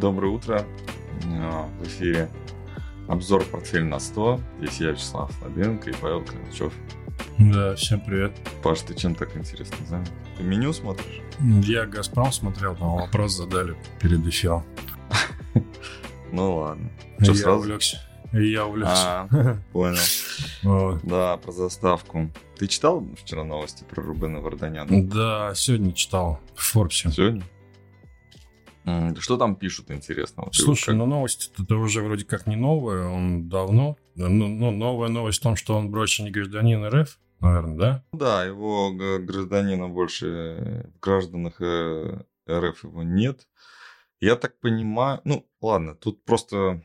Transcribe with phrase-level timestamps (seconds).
[0.00, 0.64] Доброе утро.
[1.40, 2.28] А, В эфире
[3.08, 4.40] обзор «Портфель на 100».
[4.60, 6.72] Здесь я, Вячеслав Слабенко и Павел Калачев.
[7.38, 8.32] Да, всем привет.
[8.62, 10.10] Паш, ты чем так интересно занят?
[10.36, 11.20] Ты меню смотришь?
[11.40, 14.64] Я «Газпром» смотрел, там вопрос задали перед эфиром.
[16.32, 16.90] Ну ладно.
[17.20, 17.58] Что я сразу?
[17.60, 18.00] увлекся.
[18.32, 18.92] Я увлекся.
[18.94, 19.96] А, понял.
[20.62, 21.00] Вот.
[21.04, 22.30] Да, про заставку.
[22.58, 25.02] Ты читал вчера новости про Рубена Варданяна?
[25.06, 27.10] Да, сегодня читал в Форбсе.
[27.10, 27.42] Сегодня?
[29.18, 30.44] Что там пишут, интересно?
[30.44, 33.96] Вот ты Слушай, как- ну новость это уже вроде как не новая, он давно.
[34.14, 38.04] Ну, ну, новая новость в том, что он больше не гражданин РФ, наверное, да?
[38.12, 43.48] Да, его гражданина больше в гражданах э, РФ его нет.
[44.20, 46.82] Я так понимаю, ну ладно, тут просто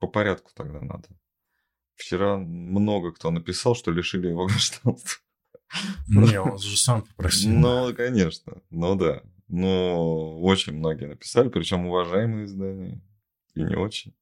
[0.00, 1.08] по порядку тогда надо.
[1.94, 5.20] Вчера много кто написал, что лишили его гражданства.
[6.08, 7.50] Не, он же сам попросил.
[7.50, 9.22] Ну, конечно, ну да.
[9.48, 13.00] Но очень многие написали, причем уважаемые издания
[13.54, 14.14] и не очень.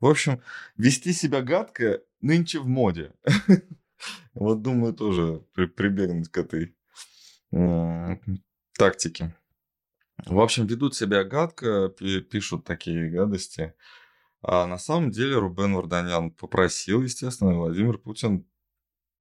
[0.00, 0.40] В общем,
[0.76, 3.12] вести себя гадко нынче в моде.
[4.32, 6.74] Вот думаю тоже при- прибегнуть к этой
[7.52, 8.18] м,
[8.78, 9.36] тактике.
[10.24, 13.74] В общем, ведут себя гадко, пи- пишут такие гадости.
[14.40, 18.46] А на самом деле Рубен Варданян попросил, естественно, Владимир Путин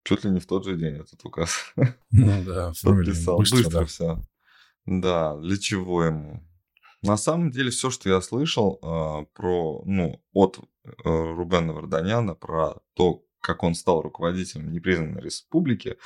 [0.03, 1.73] чуть ли не в тот же день этот указ
[2.11, 3.39] Ну да, подписал.
[3.39, 3.85] быстро, Быстро, да.
[3.85, 4.17] все.
[4.85, 6.43] Да, для чего ему?
[7.01, 12.75] На самом деле, все, что я слышал а, про, ну, от э, Рубена Варданяна, про
[12.93, 15.97] то, как он стал руководителем непризнанной республики,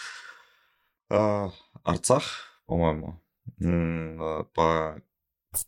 [1.09, 1.51] а,
[1.83, 2.23] Арцах,
[2.67, 3.21] по-моему,
[3.59, 4.99] м, а,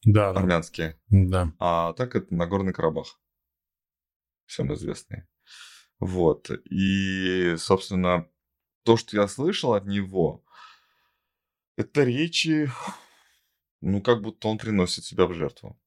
[0.03, 1.53] Да, по-армянски, да.
[1.59, 3.20] а так это Нагорный Карабах,
[4.45, 5.23] всем известный.
[6.00, 6.52] Вот.
[6.70, 8.28] И, собственно,
[8.83, 10.45] то, что я слышал от него,
[11.78, 12.70] это речи,
[13.81, 15.80] ну, как будто он приносит себя в жертву,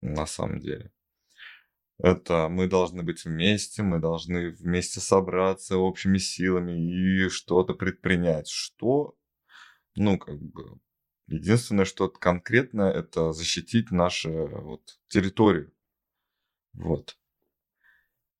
[0.00, 0.92] на самом деле.
[1.98, 8.48] Это мы должны быть вместе, мы должны вместе собраться общими силами и что-то предпринять.
[8.48, 9.16] Что?
[9.94, 10.78] Ну, как бы,
[11.26, 15.72] единственное, что конкретно, это защитить нашу вот, территорию.
[16.74, 17.16] Вот.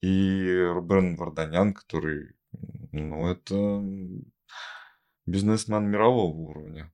[0.03, 2.37] И Рубен Варданян, который,
[2.93, 3.83] ну, это
[5.27, 6.93] бизнесмен мирового уровня.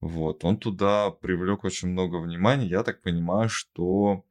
[0.00, 2.66] Вот, он туда привлек очень много внимания.
[2.66, 4.24] Я так понимаю, что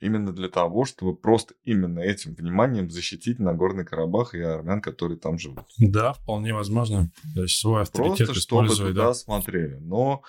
[0.00, 5.38] именно для того, чтобы просто именно этим вниманием защитить Нагорный Карабах и армян, которые там
[5.38, 5.66] живут.
[5.78, 7.10] Да, вполне возможно.
[7.34, 9.14] То есть свой авторитет Просто чтобы туда да.
[9.14, 9.76] смотрели.
[9.76, 10.22] Но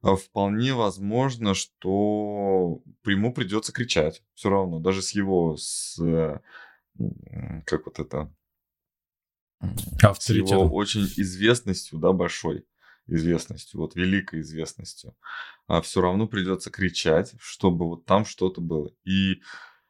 [0.00, 6.40] а, вполне возможно, что ему придется кричать все равно, даже с его, с, э,
[7.66, 8.32] как вот это,
[9.60, 10.72] м, с его Авторитетом.
[10.72, 12.66] очень известностью, да, большой
[13.06, 15.16] известностью, вот великой известностью,
[15.66, 18.90] а все равно придется кричать, чтобы вот там что-то было.
[19.04, 19.42] И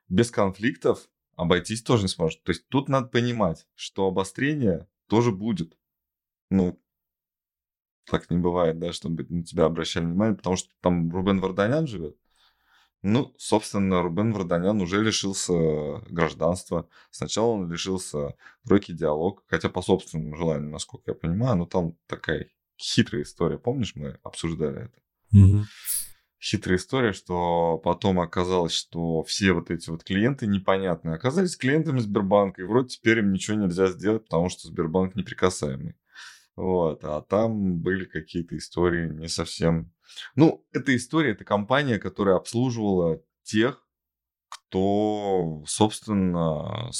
[0.08, 2.42] без конфликтов обойтись тоже не сможет.
[2.42, 5.76] То есть тут надо понимать, что обострение тоже будет.
[6.50, 6.80] Ну,
[8.04, 12.16] так не бывает, да, чтобы на тебя обращали внимание, потому что там Рубен Варданян живет.
[13.02, 16.88] Ну, собственно, Рубен Варданян уже лишился гражданства.
[17.10, 18.36] Сначала он лишился
[18.66, 23.58] тройки диалог, хотя по собственному желанию, насколько я понимаю, но там такая хитрая история.
[23.58, 24.98] Помнишь, мы обсуждали это?
[25.30, 25.66] Мгм.
[26.40, 32.62] хитрая история, что потом оказалось, что все вот эти вот клиенты непонятные оказались клиентами Сбербанка,
[32.62, 35.96] и вроде теперь им ничего нельзя сделать, потому что Сбербанк неприкасаемый.
[36.58, 39.92] Вот, а там были какие-то истории не совсем...
[40.34, 43.86] Ну, эта история, это компания, которая обслуживала тех,
[44.48, 46.90] кто, собственно,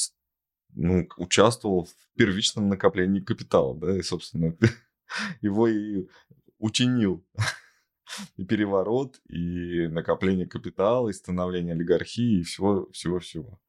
[0.77, 4.57] ну, участвовал в первичном накоплении капитала, да, и, собственно,
[5.41, 6.07] его и
[6.59, 7.27] учинил
[8.37, 13.61] и переворот, и накопление капитала, и становление олигархии, и всего, всего-всего.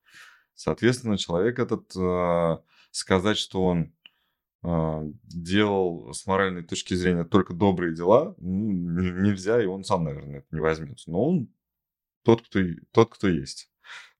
[0.53, 2.59] Соответственно, человек этот, э,
[2.91, 3.91] сказать, что он
[4.61, 10.47] делал с моральной точки зрения только добрые дела, ну, нельзя, и он сам, наверное, это
[10.51, 11.09] не возьмется.
[11.09, 11.49] Но он
[12.23, 12.59] тот, кто,
[12.91, 13.71] тот, кто есть.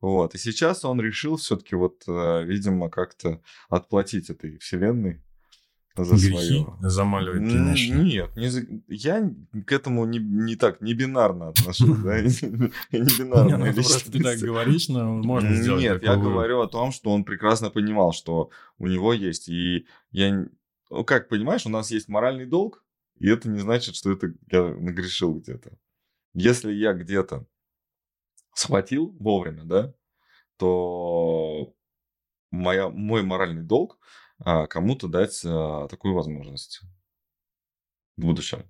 [0.01, 0.35] Вот.
[0.35, 5.21] И сейчас он решил все-таки вот, э, видимо, как-то отплатить этой вселенной
[5.95, 6.77] за Грехи свое.
[6.81, 8.03] замаливает, ты Н- имеешь в виду?
[8.03, 9.31] Нет, не за- я
[9.65, 12.21] к этому не, не так, не бинарно отношусь, да,
[12.91, 17.11] не ну, просто ты так говоришь, но можно сделать Нет, я говорю о том, что
[17.11, 19.49] он прекрасно понимал, что у него есть.
[19.49, 20.45] И я...
[20.89, 22.83] Ну, как, понимаешь, у нас есть моральный долг,
[23.19, 25.77] и это не значит, что это я нагрешил где-то.
[26.33, 27.45] Если я где-то
[28.53, 29.93] схватил вовремя, да,
[30.57, 31.73] то
[32.51, 33.97] моя, мой моральный долг
[34.43, 36.81] кому-то дать а, такую возможность
[38.17, 38.69] в будущем.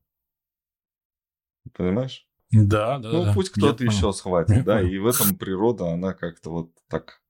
[1.73, 2.27] Понимаешь?
[2.51, 3.33] Да, да, Ну, да.
[3.33, 3.91] пусть Я кто-то понял.
[3.91, 4.91] еще схватит, Я да, понял.
[4.91, 7.21] и в этом природа, она как-то вот так,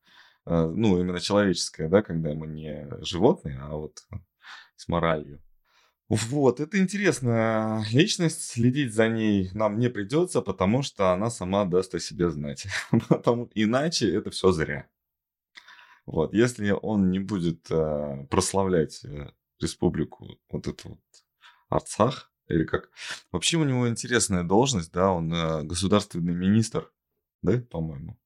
[0.46, 4.00] э, ну, именно человеческая, да, когда мы не животные, а вот
[4.78, 5.44] с моралью.
[6.08, 11.94] Вот, это интересная личность, следить за ней нам не придется, потому что она сама даст
[11.96, 12.66] о себе знать.
[13.10, 14.88] Потому, иначе это все зря.
[16.10, 21.00] Вот, если он не будет э, прославлять э, республику, вот эту вот
[21.70, 22.90] Арцах, или как.
[23.32, 26.92] Вообще у него интересная должность, да, он э, государственный министр,
[27.44, 28.20] да, по-моему.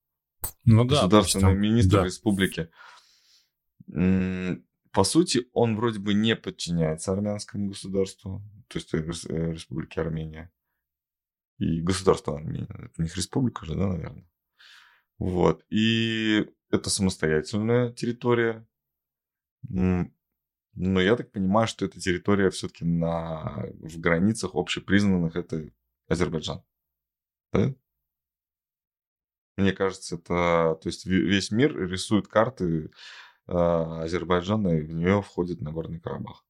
[0.64, 0.96] Ну да.
[0.96, 2.06] государственный там- министр да.
[2.06, 2.70] республики.
[3.88, 10.54] По сути, он вроде бы не подчиняется армянскому государству, то есть э, э, республике Армения.
[11.58, 12.70] И государство Армения.
[12.72, 14.26] Это них республика же, да, наверное.
[15.18, 15.66] Вот.
[15.70, 18.68] И это самостоятельная территория.
[19.70, 20.10] Но
[20.76, 23.68] я так понимаю, что эта территория все-таки на...
[23.74, 25.70] в границах общепризнанных это
[26.08, 26.64] Азербайджан.
[27.54, 27.76] Да?
[29.56, 30.80] Мне кажется, это...
[30.82, 36.44] То есть ве- весь мир рисует карты э, Азербайджана, и в нее входит Нагорный Карабах.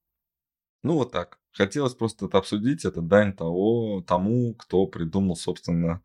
[0.83, 1.39] Ну, вот так.
[1.53, 2.83] Хотелось просто это обсудить.
[2.83, 6.01] Это дань того, тому, кто придумал, собственно,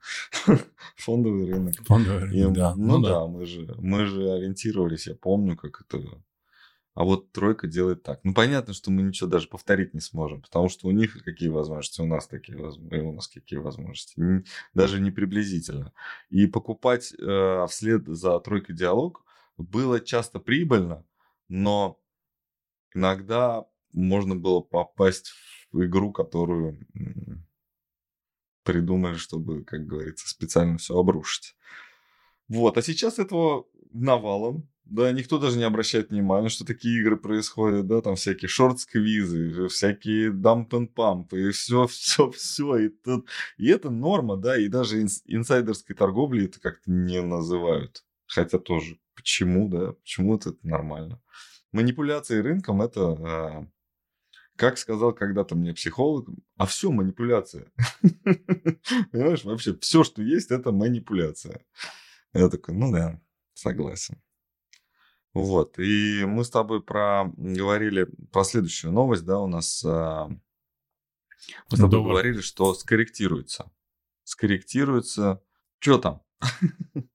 [0.97, 1.75] фондовый рынок.
[1.87, 2.75] Фондовый И, рынок, да.
[2.77, 6.23] Ну, да, мы же, мы же ориентировались, я помню, как это...
[6.95, 8.21] А вот тройка делает так.
[8.25, 12.01] Ну, понятно, что мы ничего даже повторить не сможем, потому что у них какие возможности,
[12.01, 14.45] у нас такие возможности, у нас какие возможности.
[14.75, 15.93] Даже не приблизительно.
[16.29, 19.25] И покупать э, вслед за тройкой диалог
[19.57, 21.05] было часто прибыльно,
[21.49, 22.01] но
[22.93, 25.33] иногда можно было попасть
[25.73, 26.79] в игру, которую
[28.63, 31.57] придумали, чтобы, как говорится, специально все обрушить.
[32.49, 37.87] Вот, а сейчас этого навалом, да, никто даже не обращает внимания, что такие игры происходят,
[37.87, 43.29] да, там всякие шорт-сквизы, всякие дамп and памп, и все, все, все, и, тут...
[43.59, 48.99] и это норма, да, и даже инс- инсайдерской торговли это как-то не называют, хотя тоже,
[49.15, 51.21] почему, да, почему это нормально.
[51.73, 53.67] Манипуляции рынком это, а,
[54.59, 57.71] как сказал когда-то мне психолог, а все манипуляция.
[59.13, 61.65] Понимаешь, вообще все, что есть, это манипуляция.
[62.35, 63.21] Я такой, ну да,
[63.55, 64.21] согласен.
[65.33, 70.29] Вот, и мы с тобой про говорили про следующую новость, да, у нас а,
[71.71, 72.09] мы с тобой Доллар.
[72.11, 73.71] говорили, что скорректируется.
[74.25, 75.41] Скорректируется.
[75.79, 76.23] Что там?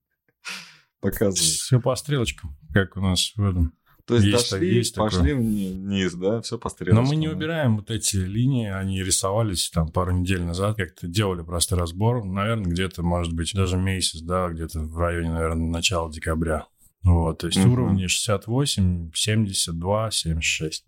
[1.01, 1.35] Показывай.
[1.35, 3.77] Все по стрелочкам, как у нас в этом.
[4.05, 5.11] То есть Есть дошли, есть такое.
[5.11, 7.05] пошли вни- вниз, да, все по Но стрелочкам.
[7.07, 11.77] мы не убираем вот эти линии, они рисовались там пару недель назад, как-то делали просто
[11.77, 16.65] разбор, наверное, где-то, может быть, даже месяц, да, где-то в районе, наверное, начала декабря.
[17.03, 17.71] Вот, то есть Мгм.
[17.73, 20.85] уровни 68, 72, 76.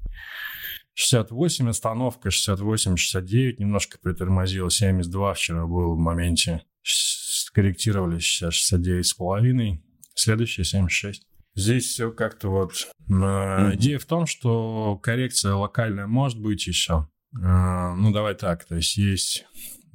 [0.94, 9.14] 68 остановка, 68, 69, немножко притормозило, 72 вчера был в моменте, скорректировали сейчас 69 с
[9.14, 9.82] половиной,
[10.16, 11.26] следующее 76.
[11.56, 12.74] Здесь все как-то вот...
[13.08, 13.76] Мгм.
[13.76, 17.08] Идея в том, что коррекция локальная может быть еще.
[17.42, 19.46] Э, Ну, давай так, то есть есть...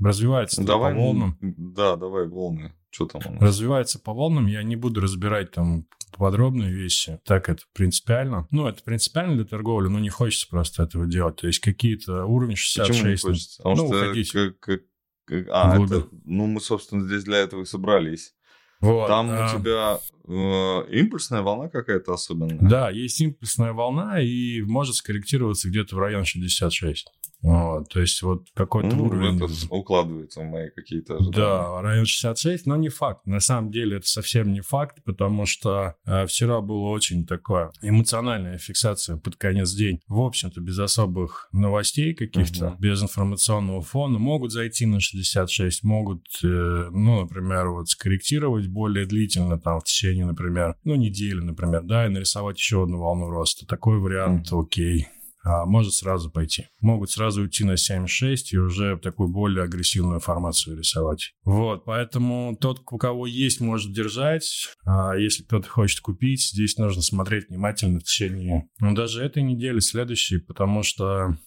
[0.03, 1.37] Развивается Ну, по Давай, волнам.
[1.43, 2.73] да, давай волны.
[2.91, 3.39] Что там?
[3.39, 4.47] Развивается по волнам.
[4.47, 5.85] Я не буду разбирать там
[6.17, 7.21] подробные вещи.
[7.27, 8.49] Так это принципиально.
[8.51, 11.37] Ну, это принципиально для торговли, но не хочется просто этого делать.
[11.37, 13.23] То есть какие-то уровни Почему не 66.
[13.25, 13.57] хочется?
[13.63, 14.33] Потому ну, что хотите.
[14.59, 14.81] как-
[15.27, 18.33] как- а, это, ну мы, собственно, здесь для этого и собрались.
[18.81, 19.99] Вот, Там а, у тебя
[20.31, 22.59] импульсная волна какая-то особенная.
[22.69, 27.07] Да, есть импульсная волна и может скорректироваться где-то в район 66.
[27.43, 29.37] Вот, то есть вот какой-то Ну, уровень...
[29.43, 31.37] это укладывается в мои какие-то ожидания.
[31.39, 33.27] Да, район 66, но не факт.
[33.27, 38.59] На самом деле это совсем не факт, потому что э, вчера было очень такое эмоциональная
[38.59, 40.01] фиксация под конец день.
[40.07, 42.77] В общем-то, без особых новостей каких-то, Мгм.
[42.79, 44.19] без информационного фона.
[44.19, 46.47] Могут зайти на 66, могут, э,
[46.93, 52.11] ну, например, вот скорректировать более длительно, там, в течение, например, ну, недели, например, да, и
[52.11, 53.67] нарисовать еще одну волну роста.
[53.67, 55.09] Такой вариант окей.
[55.43, 56.67] А может сразу пойти.
[56.81, 61.33] Могут сразу уйти на 7.6 и уже такую более агрессивную формацию рисовать.
[61.45, 64.69] Вот, поэтому тот, у кого есть, может держать.
[64.85, 69.79] А если кто-то хочет купить, здесь нужно смотреть внимательно в течение, ну, даже этой недели,
[69.79, 71.39] следующей, потому что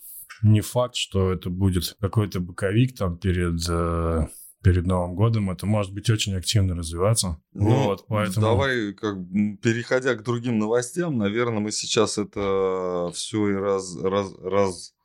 [0.41, 4.27] не факт, что это будет какой-то боковик там перед, э,
[4.63, 5.51] перед Новым годом.
[5.51, 7.37] Это может быть очень активно развиваться.
[7.53, 8.45] Ну, вот, поэтому...
[8.45, 9.17] Давай, как,
[9.61, 14.95] переходя к другим новостям, наверное, мы сейчас это все и раз, раз, раз,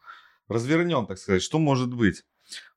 [0.48, 1.42] развернем, так сказать.
[1.42, 2.24] Что может быть?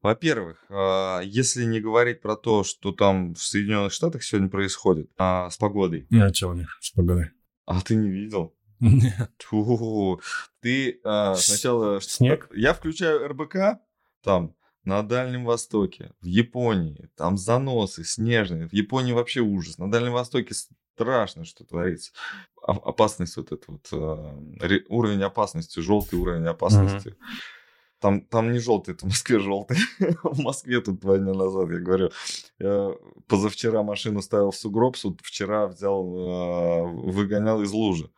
[0.01, 5.49] Во-первых, а, если не говорить про то, что там в Соединенных Штатах сегодня происходит а,
[5.49, 7.29] с погодой, А что у них с погодой?
[7.65, 8.53] а ты не видел?
[8.79, 9.31] Нет.
[10.61, 12.01] Ты а, сначала...
[12.01, 12.49] снег?
[12.53, 13.79] Я включаю РБК,
[14.23, 18.67] там на Дальнем Востоке, в Японии, там заносы снежные.
[18.67, 19.77] В Японии вообще ужас.
[19.77, 20.53] На Дальнем Востоке
[20.95, 22.11] страшно, что творится.
[22.61, 27.09] Опасность вот этот вот, э, уровень опасности, желтый уровень опасности.
[27.09, 27.17] Uh-huh.
[27.99, 29.77] Там, там не желтый, это в Москве желтый.
[30.23, 32.11] в Москве тут два дня назад, я говорю,
[32.57, 32.95] я
[33.27, 38.09] позавчера машину ставил в сугроб, суд вчера взял, э, выгонял из лужи.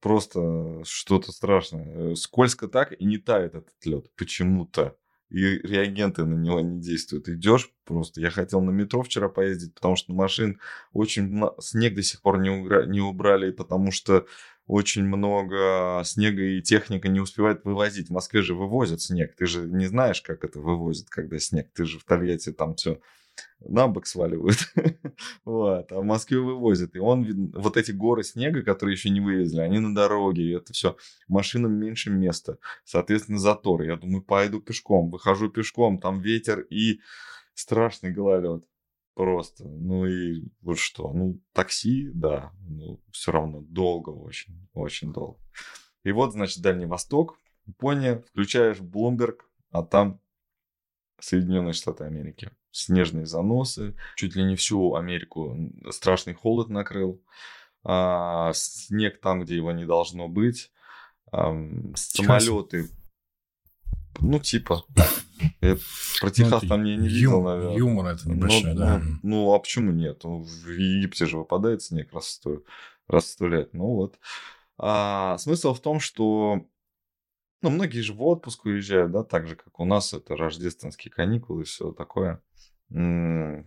[0.00, 2.14] Просто что-то страшное.
[2.14, 4.96] Скользко так и не тает этот лед почему-то
[5.32, 7.28] и реагенты на него не действуют.
[7.28, 8.20] Идешь просто.
[8.20, 10.60] Я хотел на метро вчера поездить, потому что машин
[10.92, 12.84] очень снег до сих пор не, угра...
[12.84, 14.26] не убрали, потому что
[14.66, 18.08] очень много снега и техника не успевает вывозить.
[18.08, 19.34] В Москве же вывозят снег.
[19.34, 21.70] Ты же не знаешь, как это вывозят, когда снег.
[21.72, 23.00] Ты же в Тольятти там все
[23.68, 24.58] на бок сваливают.
[25.44, 25.90] вот.
[25.92, 26.94] А в Москве вывозят.
[26.94, 30.42] И он, вот эти горы снега, которые еще не вывезли, они на дороге.
[30.42, 30.96] И это все.
[31.28, 32.58] Машинам меньше места.
[32.84, 33.82] Соответственно, затор.
[33.82, 35.10] Я думаю, пойду пешком.
[35.10, 35.98] Выхожу пешком.
[35.98, 37.00] Там ветер и
[37.54, 38.64] страшный гололед.
[39.14, 39.64] Просто.
[39.64, 41.12] Ну и вот что.
[41.12, 42.52] Ну, такси, да.
[42.68, 44.68] Ну, все равно долго очень.
[44.72, 45.38] Очень долго.
[46.04, 48.22] И вот, значит, Дальний Восток, Япония.
[48.30, 49.38] Включаешь Bloomberg,
[49.70, 50.20] а там
[51.20, 55.56] Соединенные Штаты Америки снежные заносы, чуть ли не всю Америку
[55.90, 57.22] страшный холод накрыл,
[57.84, 60.72] а, снег там, где его не должно быть,
[61.30, 61.54] а,
[61.94, 62.88] самолеты,
[64.20, 64.84] ну типа,
[65.60, 65.76] я
[66.20, 67.76] про ну, Техас ну, там я не видел, наверное.
[67.76, 68.98] Юмор это небольшой, ну, да.
[68.98, 70.20] Ну, ну, а почему нет?
[70.24, 72.40] В Египте же выпадает снег раз
[73.08, 73.72] раз сто лет.
[73.72, 74.18] Ну вот.
[74.78, 76.66] А, смысл в том, что
[77.62, 81.62] ну, многие же в отпуск уезжают, да, так же, как у нас, это рождественские каникулы
[81.62, 82.42] и все такое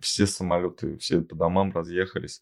[0.01, 2.41] все самолеты, все по домам разъехались.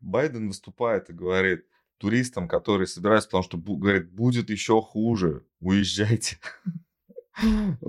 [0.00, 1.66] Байден выступает и говорит
[1.98, 6.38] туристам, которые собираются, потому что говорит, будет еще хуже, уезжайте.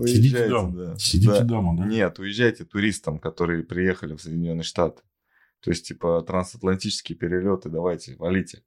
[0.05, 0.97] Сидите дома.
[0.97, 1.85] Сидите дома, да?
[1.85, 5.01] Нет, уезжайте туристам, которые приехали в Соединенные Штаты.
[5.61, 8.63] То есть, типа, трансатлантические перелеты, давайте, валите.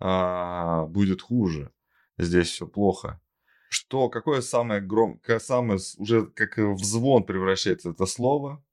[0.00, 1.72] А, будет хуже.
[2.16, 3.20] Здесь все плохо.
[3.68, 8.64] Что, какое самое громкое, самое уже как в звон превращается это слово?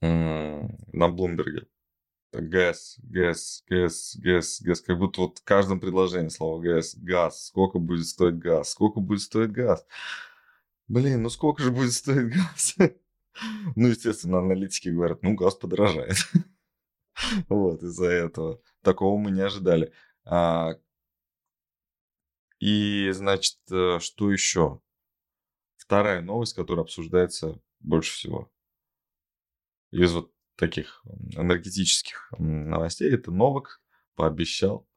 [0.00, 1.66] На Блумберге.
[2.32, 4.80] ГЭС, ГЭС, ГЭС, ГЭС, ГЭС.
[4.82, 6.96] Как будто вот в каждом предложении слово ГЭС.
[6.96, 7.46] Газ.
[7.46, 8.70] Сколько будет стоить газ?
[8.70, 9.86] Сколько будет стоить газ?
[10.88, 12.76] Блин, ну сколько же будет стоить газ?
[13.74, 16.16] Ну, естественно, аналитики говорят, ну, газ подорожает.
[17.50, 18.62] Вот, из-за этого.
[18.80, 19.92] Такого мы не ожидали.
[20.24, 20.72] А,
[22.58, 24.80] и, значит, э, что еще?
[25.76, 28.50] Вторая новость, которая обсуждается больше всего
[29.96, 31.02] из вот таких
[31.36, 33.80] энергетических новостей, это Новак
[34.14, 34.88] пообещал,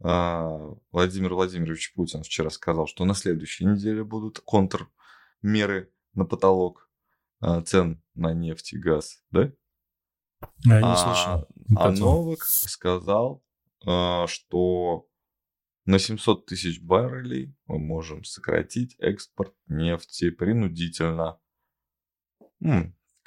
[0.00, 0.58] а,
[0.92, 6.90] Владимир Владимирович Путин вчера сказал, что на следующей неделе будут контрмеры на потолок
[7.40, 9.52] а, цен на нефть и газ, да?
[10.64, 11.48] Я не а, слышал.
[11.76, 13.44] А Новак сказал,
[13.80, 15.08] что
[15.84, 21.40] на 700 тысяч баррелей мы можем сократить экспорт нефти принудительно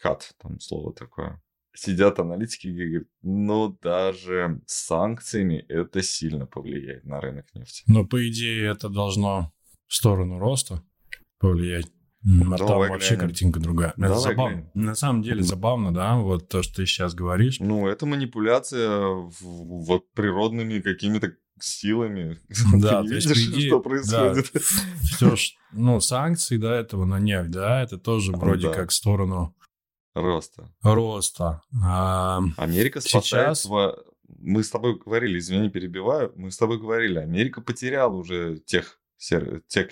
[0.02, 1.42] кат, там слово такое.
[1.74, 7.84] Сидят аналитики и говорят, ну даже с санкциями это сильно повлияет на рынок нефти.
[7.88, 9.54] Но по идее это должно
[9.88, 10.84] в сторону роста
[11.40, 11.88] повлиять.
[12.24, 13.20] А там вообще глянем.
[13.20, 13.94] картинка другая.
[13.98, 14.56] Давай это забавно.
[14.56, 14.72] Глянем.
[14.74, 17.60] На самом деле забавно, да, вот то, что ты сейчас говоришь.
[17.60, 19.08] Ну, это манипуляция
[19.40, 22.38] вот природными какими-то силами.
[22.80, 24.52] Да, ты видишь, идее, что происходит.
[24.54, 24.60] Да,
[25.02, 25.36] все,
[25.72, 28.74] ну, санкции до этого на нефть, да, это тоже вроде да.
[28.74, 29.56] как в сторону
[30.14, 30.70] Роста.
[30.82, 31.62] Роста.
[31.84, 33.58] А, Америка спасает...
[33.58, 33.70] Сейчас...
[34.40, 39.68] Мы с тобой говорили, извини, перебиваю, мы с тобой говорили, Америка потеряла уже тех, тех,
[39.68, 39.90] тех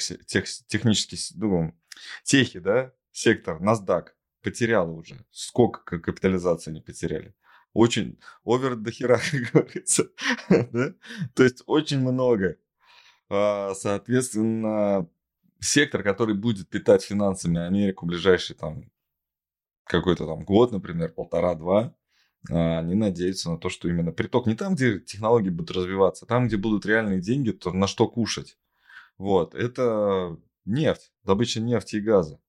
[0.67, 1.77] технический, ну,
[2.23, 4.07] техи, да, сектор, NASDAQ
[4.41, 5.25] потеряла уже.
[5.29, 7.35] Сколько капитализации они потеряли?
[7.73, 10.07] Очень овер до хера, как говорится.
[10.49, 10.93] да?
[11.35, 12.57] То есть очень много.
[13.29, 15.07] А, соответственно,
[15.59, 18.89] сектор, который будет питать финансами Америку в ближайшие там
[19.89, 21.95] какой-то там год, например, полтора-два,
[22.49, 26.47] а, они надеются на то, что именно приток не там, где технологии будут развиваться, там,
[26.47, 28.57] где будут реальные деньги, то на что кушать.
[29.17, 32.39] Вот, это нефть, добыча нефти и газа.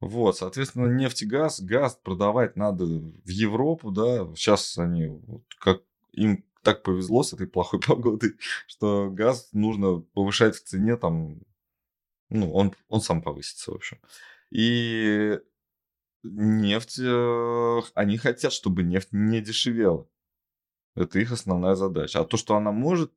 [0.00, 5.82] Вот, соответственно, нефть и газ, газ продавать надо в Европу, да, сейчас они, вот, как
[6.12, 8.36] им так повезло с этой плохой погодой,
[8.68, 11.40] что газ нужно повышать в цене, там,
[12.30, 13.98] ну, он, он сам повысится, в общем.
[14.50, 15.38] И
[16.24, 20.08] нефть, э, они хотят, чтобы нефть не дешевела.
[20.96, 22.20] Это их основная задача.
[22.20, 23.12] А то, что она может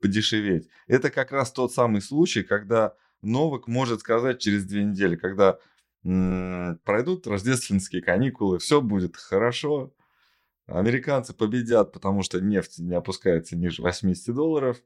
[0.00, 5.58] подешеветь, это как раз тот самый случай, когда Новак может сказать через две недели, когда
[6.04, 9.94] Пройдут рождественские каникулы, все будет хорошо.
[10.66, 14.82] Американцы победят, потому что нефть не опускается ниже 80 долларов.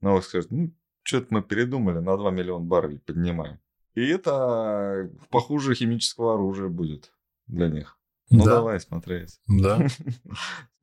[0.00, 0.74] Но вы скажете, ну,
[1.04, 3.60] что-то мы передумали, на 2 миллиона баррелей поднимаем.
[3.96, 7.12] И это похуже химического оружия будет
[7.46, 7.98] для них.
[8.30, 8.56] Ну, да.
[8.56, 9.40] давай смотреть.
[9.48, 9.88] Да.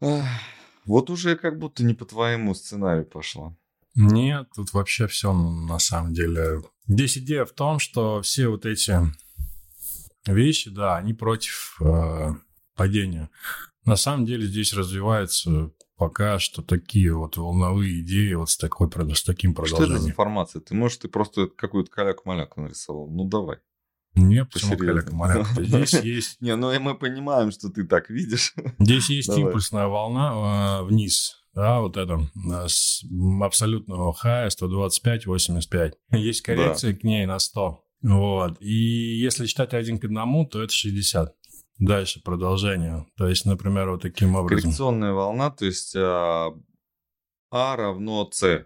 [0.86, 3.55] Вот уже как будто не по твоему сценарию пошло.
[3.96, 6.62] Нет, тут вообще все на самом деле.
[6.88, 9.00] Здесь идея в том, что все вот эти
[10.25, 12.32] вещи, да, они против э,
[12.75, 13.30] падения.
[13.86, 19.24] На самом деле здесь развиваются пока что такие вот волновые идеи вот с, такой, с
[19.24, 19.86] таким продолжением.
[19.86, 20.62] Что это за информация?
[20.62, 23.10] Ты, можешь ты просто какую-то каляку-маляку нарисовал?
[23.10, 23.58] Ну, давай.
[24.15, 25.63] Нет, почему каляка-маляка?
[25.63, 26.42] Здесь есть...
[26.42, 28.53] Не, ну мы понимаем, что ты так видишь.
[28.80, 31.38] Здесь есть импульсная волна э, вниз.
[31.53, 32.30] Да, вот это
[32.68, 33.03] с
[33.42, 35.94] абсолютного хая 125-85.
[36.12, 37.84] Есть коррекция к ней на 100.
[38.01, 38.58] Вот.
[38.60, 41.34] И если считать один к одному, то это 60
[41.80, 43.06] дальше продолжение.
[43.18, 44.62] То есть, например, вот таким образом.
[44.62, 46.51] Коррекционная волна, то есть а,
[47.51, 48.65] а равно С.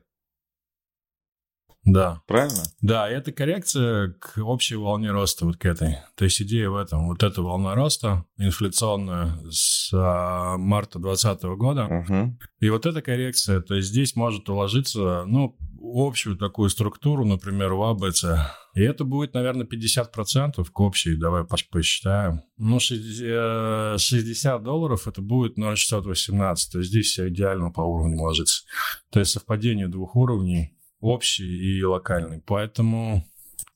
[1.87, 2.21] Да.
[2.27, 2.63] Правильно?
[2.81, 5.97] Да, это коррекция к общей волне роста, вот к этой.
[6.15, 7.07] То есть идея в этом.
[7.07, 11.85] Вот эта волна роста инфляционная с а, марта 2020 года.
[11.85, 12.37] Угу.
[12.59, 17.83] И вот эта коррекция, то есть здесь может уложиться, ну, общую такую структуру, например, в
[17.83, 18.25] АБЦ.
[18.75, 22.41] И это будет, наверное, 50% к общей, давай посчитаем.
[22.57, 26.71] Ну, 60 э, долларов это будет 0,618.
[26.71, 28.65] То есть здесь все идеально по уровню ложится.
[29.09, 32.41] То есть совпадение двух уровней, общий и локальный.
[32.45, 33.25] Поэтому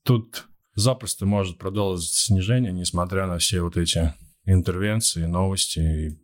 [0.04, 4.14] тут запросто может продолжиться снижение, несмотря на все вот эти
[4.46, 6.20] интервенции, новости.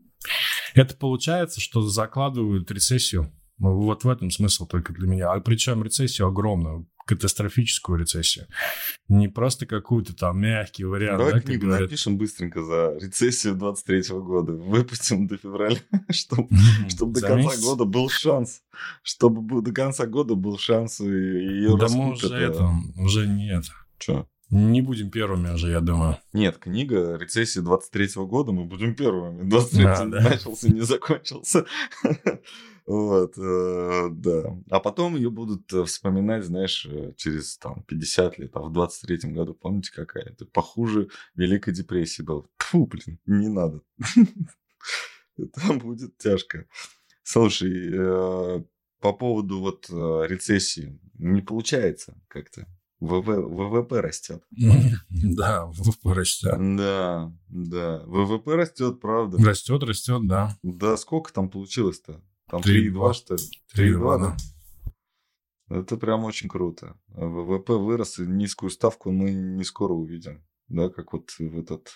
[0.73, 5.31] Это получается, что закладывают рецессию вот в этом смысл только для меня.
[5.31, 8.47] А причем рецессию огромную, катастрофическую рецессию.
[9.07, 11.19] Не просто какую-то там мягкий вариант.
[11.19, 11.89] Давай да, книгу говорят...
[11.89, 14.51] напишем быстренько за рецессию 23 -го года.
[14.51, 15.79] Выпустим до февраля,
[16.09, 16.49] чтобы,
[16.89, 18.61] чтобы до конца года был шанс.
[19.01, 23.63] Чтобы до конца года был шанс ее Да мы уже это, уже нет.
[23.97, 24.27] Что?
[24.49, 26.17] Не будем первыми уже, я думаю.
[26.31, 29.43] Нет, книга рецессии 23-го года, мы будем первыми.
[29.43, 30.21] 23-й а, да.
[30.21, 31.65] начался, не закончился.
[32.87, 34.57] Вот, э, да.
[34.69, 39.33] А потом ее будут э, вспоминать, знаешь, э, через там 50 лет, а в 23-м
[39.33, 40.23] году, помните, какая?
[40.23, 42.47] Это похуже Великой депрессии был.
[42.59, 43.81] Фу, блин, не надо.
[45.37, 46.65] Это будет тяжко.
[47.23, 48.63] Слушай,
[49.01, 52.65] по поводу вот рецессии, не получается как-то.
[53.01, 54.43] ВВП растет.
[55.09, 56.55] Да, ВВП растет.
[56.77, 58.01] Да, да.
[58.05, 59.37] ВВП растет, правда.
[59.45, 60.57] Растет, растет, да.
[60.63, 62.21] Да, сколько там получилось-то?
[62.47, 63.43] Там 3,2 что ли?
[63.75, 64.37] 3,2, да?
[65.69, 66.97] Это прям очень круто.
[67.07, 70.45] ВВП вырос, и низкую ставку мы не скоро увидим.
[70.69, 71.91] Да, как вот в этот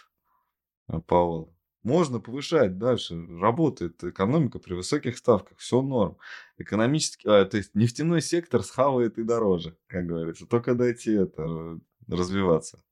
[0.90, 1.56] э, Пауэлл.
[1.84, 3.16] Можно повышать дальше.
[3.40, 5.58] Работает экономика при высоких ставках.
[5.58, 6.18] Все норм.
[6.58, 10.46] Экономический, а, то есть нефтяной сектор схавает и дороже, как говорится.
[10.46, 12.84] Только дайте это развиваться.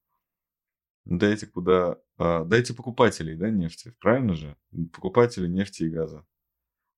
[1.05, 1.97] Дайте куда...
[2.17, 3.93] А, дайте покупателей, да, нефти.
[3.99, 4.57] Правильно же?
[4.91, 6.25] Покупатели нефти и газа.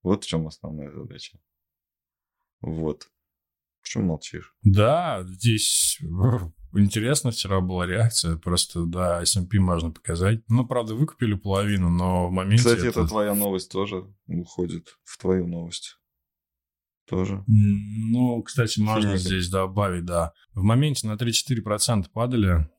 [0.03, 1.39] Вот в чем основная задача.
[2.61, 3.07] Вот.
[3.81, 4.53] Почему молчишь?
[4.63, 5.99] Да, здесь
[6.73, 8.37] интересно вчера была реакция.
[8.37, 10.41] Просто, да, S&P можно показать.
[10.47, 12.63] Ну, правда, выкупили половину, но в моменте...
[12.63, 15.97] Кстати, это, это твоя новость тоже уходит в твою новость.
[17.07, 17.43] Тоже.
[17.47, 19.17] Ну, кстати, можно Финика.
[19.17, 20.33] здесь добавить, да.
[20.53, 22.69] В моменте на 3-4% падали.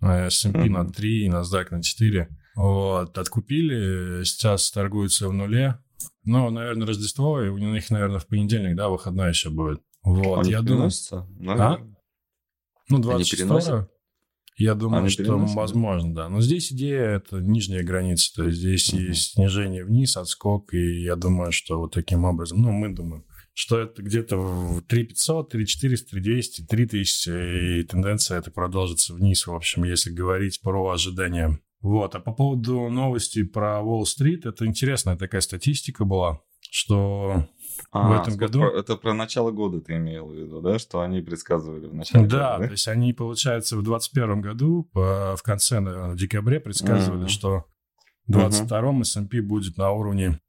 [0.00, 0.68] А S&P mm-hmm.
[0.68, 2.28] на 3, NASDAQ на 4.
[2.56, 5.78] Вот, откупили, сейчас торгуются в нуле.
[6.24, 9.80] Ну, наверное, Рождество, и у них, наверное, в понедельник, да, выходной еще будет.
[10.02, 10.90] Вот, Они я думаю...
[11.46, 11.78] А?
[12.88, 13.88] Ну, 26
[14.60, 16.28] я думаю, Они что возможно, да.
[16.28, 18.30] Но здесь идея это нижняя граница.
[18.34, 19.02] То есть здесь угу.
[19.02, 20.74] есть снижение вниз, отскок.
[20.74, 25.48] И я думаю, что вот таким образом, ну, мы думаем, что это где-то в 3500,
[25.48, 27.80] 3400, 3200, 3000.
[27.80, 29.46] И тенденция это продолжится вниз.
[29.46, 35.16] В общем, если говорить про ожидания вот, а по поводу новости про Уолл-стрит, это интересная
[35.16, 36.40] такая статистика была,
[36.70, 37.48] что
[37.90, 38.64] а, в этом году...
[38.64, 42.52] это про начало года ты имел в виду, да, что они предсказывали в начале да,
[42.52, 42.66] года, да?
[42.66, 47.28] то есть они, получается, в 2021 году, в конце, наверное, декабре предсказывали, mm-hmm.
[47.28, 47.64] что
[48.26, 49.00] в 2022 mm-hmm.
[49.00, 50.40] S&P будет на уровне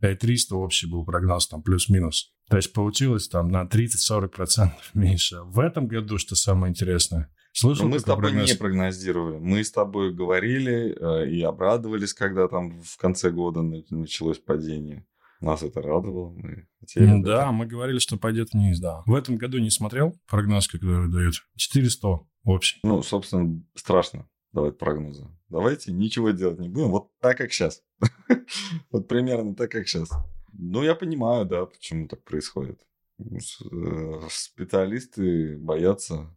[0.00, 2.32] 5300, общий был прогноз, там, плюс-минус.
[2.48, 5.40] То есть получилось там на 30-40% меньше.
[5.42, 8.50] В этом году, что самое интересное, Слышал, Но мы с тобой прогноз?
[8.50, 9.38] не прогнозировали.
[9.38, 15.06] Мы с тобой говорили э, и обрадовались, когда там в конце года началось падение.
[15.40, 16.34] Нас это радовало.
[16.34, 19.02] Мы хотели, да, да, мы говорили, что пойдет вниз, да.
[19.06, 21.36] В этом году не смотрел прогноз, который дают.
[21.56, 22.78] 400 общий.
[22.82, 24.28] Ну, собственно, страшно.
[24.52, 25.26] давать прогнозы.
[25.48, 26.90] Давайте ничего делать не будем.
[26.90, 27.82] Вот так, как сейчас.
[28.90, 30.10] Вот примерно так, как сейчас.
[30.52, 32.78] Ну, я понимаю, да, почему так происходит.
[33.18, 36.36] Э, специалисты боятся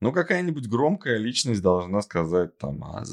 [0.00, 3.04] ну, какая-нибудь громкая личность должна сказать там, а,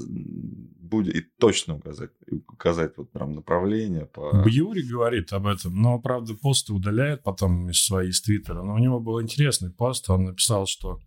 [0.79, 2.11] будет и точно указать,
[2.47, 4.05] указать вот прям направление.
[4.05, 4.43] По...
[4.45, 8.61] Бьюри говорит об этом, но, правда, посты удаляет потом из своей из Твиттера.
[8.61, 10.99] Но у него был интересный пост, он написал, что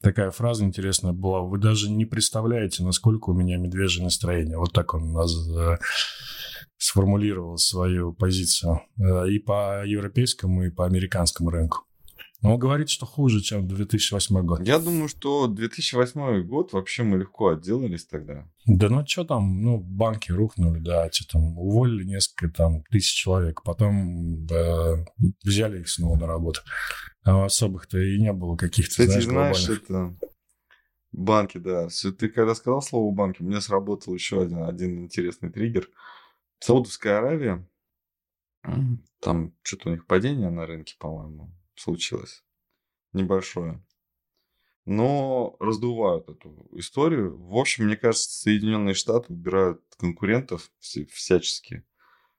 [0.00, 4.56] такая фраза интересная была, вы даже не представляете, насколько у меня медвежье настроение.
[4.56, 5.76] Вот так он нас э,
[6.78, 11.84] сформулировал свою позицию э, и по европейскому, и по американскому рынку.
[12.42, 14.66] Но он говорит, что хуже, чем 2008 год.
[14.66, 18.48] Я думаю, что 2008 год вообще мы легко отделались тогда.
[18.64, 23.62] Да ну что там, ну банки рухнули, да, что там, уволили несколько там тысяч человек,
[23.62, 25.04] потом э,
[25.44, 26.60] взяли их снова на работу.
[27.24, 30.16] А особых-то и не было каких-то, Кстати, знаешь, знаешь это...
[31.12, 31.88] Банки, да.
[31.88, 35.88] Все, ты когда сказал слово банки, у меня сработал еще один, один интересный триггер.
[36.60, 37.68] Саудовская Аравия,
[39.20, 42.44] там что-то у них падение на рынке, по-моему случилось.
[43.12, 43.84] Небольшое.
[44.84, 47.36] Но раздувают эту историю.
[47.36, 51.84] В общем, мне кажется, Соединенные Штаты убирают конкурентов всячески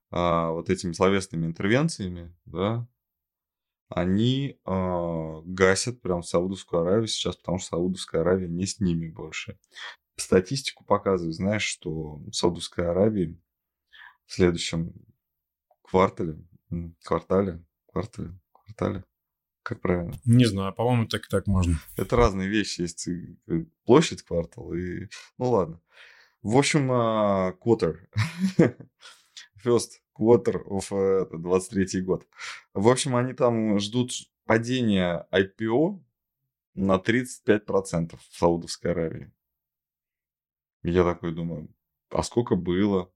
[0.09, 2.87] а, вот этими словесными интервенциями, да,
[3.87, 9.59] они а, гасят прям Саудовскую Аравию сейчас, потому что Саудовская Аравия не с ними больше.
[10.15, 13.39] Статистику показывает, знаешь, что Саудовской Аравии
[14.25, 14.93] в следующем
[15.81, 16.37] квартале,
[17.03, 19.03] квартале, квартале, квартале,
[19.63, 20.13] как правильно?
[20.25, 21.79] Не знаю, по-моему, так и так можно.
[21.97, 22.81] Это разные вещи.
[22.81, 23.07] Есть
[23.85, 25.07] площадь квартал и...
[25.37, 25.81] Ну ладно.
[26.41, 27.99] В общем, uh, quarter.
[29.63, 32.27] First quarter of 23 год.
[32.73, 34.11] В общем, они там ждут
[34.45, 36.03] падения IPO
[36.73, 39.31] на 35% в Саудовской Аравии.
[40.83, 41.69] Я такой думаю,
[42.09, 43.11] а сколько было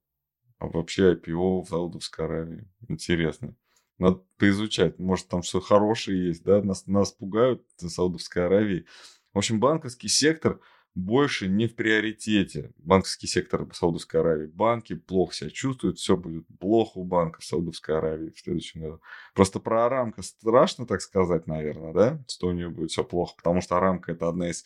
[0.58, 2.68] а вообще IPO в Саудовской Аравии?
[2.88, 3.56] Интересно.
[3.98, 5.00] Надо поизучать.
[5.00, 6.62] Может, там что хорошее есть, да?
[6.62, 8.86] Нас, нас пугают Саудовской Аравии.
[9.34, 10.60] В общем, банковский сектор
[10.96, 12.74] больше не в приоритете.
[12.78, 14.48] Банковский сектор Саудовской Аравии.
[14.48, 19.02] Банки плохо себя чувствуют, все будет плохо у банков Саудовской Аравии в следующем году.
[19.34, 22.24] Просто про Арамка страшно так сказать, наверное, да?
[22.30, 24.64] Что у нее будет все плохо, потому что Арамка это одна из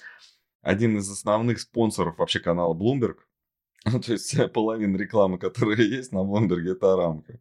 [0.61, 3.17] один из основных спонсоров вообще канала Bloomberg.
[3.85, 7.39] Ну, то есть половина рекламы, которая есть на Bloomberg, это Арамка.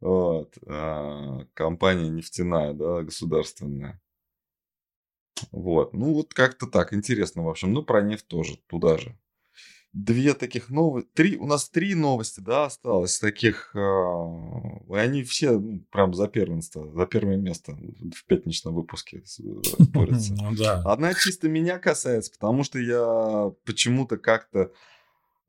[0.00, 0.56] Вот.
[0.66, 4.00] А, компания нефтяная, да, государственная.
[5.52, 5.92] Вот.
[5.92, 6.92] Ну, вот как-то так.
[6.92, 7.72] Интересно, в общем.
[7.72, 8.56] Ну, про нефть тоже.
[8.66, 9.16] Туда же.
[9.92, 11.08] Две таких новости.
[11.14, 13.74] Три, у нас три новости, да, осталось таких.
[13.74, 13.78] Э,
[14.88, 19.42] и они все ну, прям за первенство, за первое место в пятничном выпуске э,
[19.92, 20.32] борются.
[20.34, 20.54] Ну.
[20.84, 24.70] Одна чисто меня касается, потому что я почему-то как-то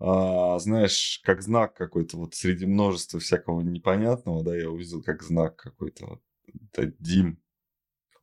[0.04, 5.58] а, знаешь, как знак какой-то вот среди множества всякого непонятного, да, я увидел как знак
[5.58, 6.22] какой-то вот,
[6.74, 7.40] это Дим.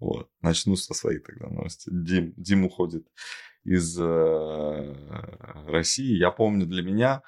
[0.01, 1.89] Вот, начну со своей тогда новости.
[1.93, 3.07] Дим, Дим уходит
[3.63, 4.95] из э,
[5.69, 6.17] России.
[6.17, 7.23] Я помню, для меня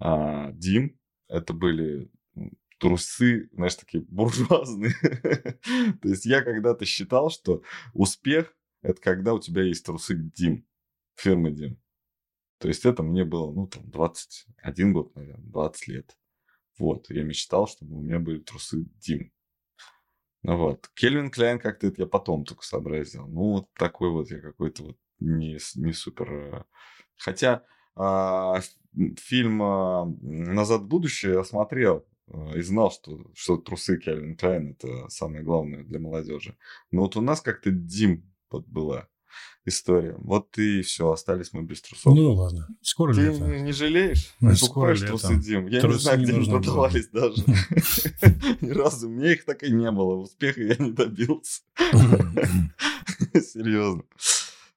[0.00, 2.10] э, Дим это были
[2.78, 4.94] трусы, знаешь, такие буржуазные.
[6.02, 7.62] То есть я когда-то считал, что
[7.94, 10.66] успех– это когда у тебя есть трусы Дим,
[11.14, 11.78] фирмы Дим.
[12.58, 16.16] То есть это мне было, ну, там, 21 год, наверное, 20 лет.
[16.78, 19.32] Вот, я мечтал, чтобы у меня были трусы Дим.
[20.42, 20.88] Ну вот.
[20.94, 23.26] Кельвин Кляйн как-то это я потом только сообразил.
[23.26, 26.32] Ну, вот такой вот я какой-то вот не, не супер...
[26.32, 26.64] Э,
[27.16, 27.64] хотя
[27.96, 28.60] а,
[29.18, 34.72] фильм а, «Назад в будущее» я смотрел а, и знал, что, что трусы Кельвин Кляйн
[34.72, 36.56] это самое главное для молодежи.
[36.90, 39.08] Но вот у нас как-то Дим вот была
[39.64, 40.14] история.
[40.18, 42.14] Вот и все, остались мы без трусов.
[42.14, 43.44] Ну ладно, скоро Ты лето.
[43.44, 44.34] не жалеешь?
[44.40, 45.66] Ну, Ты скоро покупаешь трусы, Дим?
[45.66, 47.42] Я не знаю, где они продавались даже.
[48.60, 49.08] Ни разу.
[49.08, 50.14] У меня их так и не было.
[50.16, 51.62] Успеха я не добился.
[53.34, 54.04] Серьезно.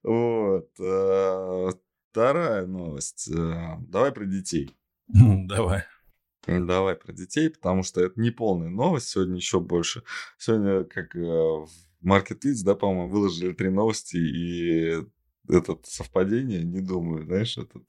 [0.02, 0.68] Вот.
[0.78, 1.70] Э,
[2.10, 3.30] вторая новость.
[3.30, 4.76] Э, давай про детей.
[5.08, 5.84] Давай.
[6.46, 9.08] Давай про детей, потому что это не полная новость.
[9.08, 10.02] Сегодня еще больше.
[10.38, 11.66] Сегодня, как э,
[12.00, 15.04] в Marketplace, да, по-моему, выложили три новости, и
[15.48, 17.88] этот совпадение, не думаю, знаешь, этот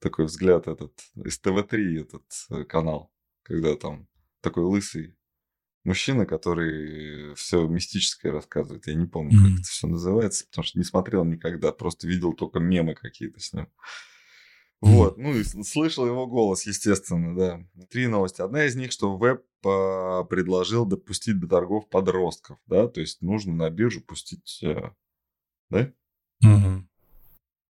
[0.00, 4.08] такой взгляд этот из ТВ-3 этот э, канал, когда там
[4.40, 5.16] такой лысый
[5.84, 8.86] мужчина, который все мистическое рассказывает.
[8.86, 9.50] Я не помню, mm-hmm.
[9.50, 13.52] как это все называется, потому что не смотрел никогда, просто видел только мемы какие-то с
[13.52, 13.68] ним.
[14.80, 17.86] Вот, ну и слышал его голос, естественно, да.
[17.90, 18.40] Три новости.
[18.40, 23.68] Одна из них, что веб предложил допустить до торгов подростков, да, то есть нужно на
[23.68, 24.90] биржу пустить, э,
[25.68, 25.92] да,
[26.42, 26.88] угу.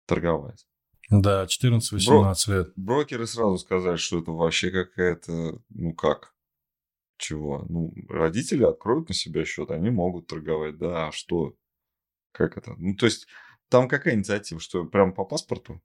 [0.06, 0.68] торговать.
[1.10, 2.74] Да, 14-18 лет.
[2.76, 6.36] Брокеры сразу сказали, что это вообще какая-то, ну как,
[7.18, 7.66] чего?
[7.70, 11.56] Ну, родители откроют на себя счет, они могут торговать, да, а что?
[12.32, 12.76] Как это?
[12.78, 13.28] Ну, то есть,
[13.70, 15.82] там какая инициатива, что прям по паспорту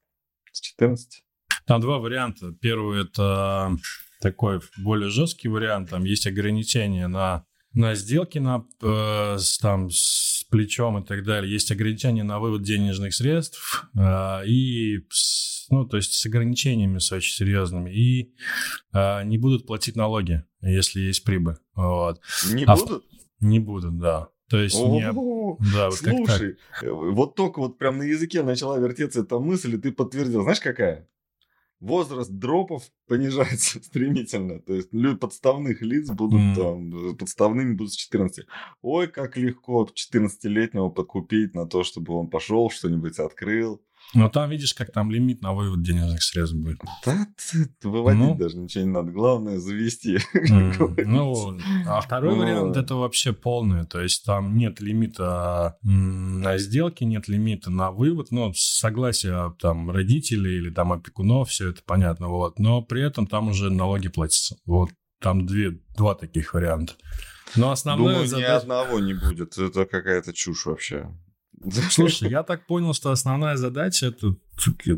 [0.56, 1.24] с 14?
[1.66, 2.52] Там два варианта.
[2.60, 3.76] Первый это
[4.20, 5.90] такой более жесткий вариант.
[5.90, 11.52] Там есть ограничения на, на сделки на, э, с, там, с плечом и так далее.
[11.52, 17.12] Есть ограничения на вывод денежных средств э, и с, ну, то есть с ограничениями с
[17.12, 17.90] очень серьезными.
[17.90, 18.34] И
[18.92, 21.56] э, не будут платить налоги, если есть прибыль.
[21.74, 22.20] Вот.
[22.50, 23.04] Не а будут?
[23.40, 24.28] Не будут, да.
[24.48, 25.02] То есть О, не...
[25.72, 29.78] Да, вот Слушай, э, вот только вот прям на языке начала вертеться эта мысль, и
[29.78, 30.42] ты подтвердил.
[30.42, 31.08] Знаешь, какая?
[31.84, 34.60] возраст дропов понижается стремительно.
[34.60, 36.54] То есть люди подставных лиц будут mm.
[36.56, 38.46] там, подставными будут с 14.
[38.82, 43.82] Ой, как легко 14-летнего подкупить на то, чтобы он пошел, что-нибудь открыл.
[44.12, 46.78] Но там видишь, как там лимит на вывод денежных средств будет.
[47.04, 47.26] Да,
[47.82, 49.10] выводить ну, даже ничего не надо.
[49.10, 50.18] Главное завести.
[51.06, 53.86] Ну, а второй вариант это вообще полный.
[53.86, 58.30] То есть там нет лимита на сделки, нет лимита на вывод.
[58.30, 62.28] Ну, согласие там родителей или там опекунов, все это понятно.
[62.28, 62.58] Вот.
[62.58, 64.56] Но при этом там уже налоги платятся.
[64.64, 64.90] Вот
[65.20, 66.94] там две, два таких варианта.
[67.56, 68.48] Но основное Думаю, задача...
[68.48, 69.56] ни одного не будет.
[69.58, 71.08] Это какая-то чушь вообще.
[71.90, 74.36] Слушай, я так понял, что основная задача это